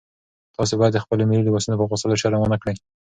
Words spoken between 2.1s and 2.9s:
شرم ونه کړئ.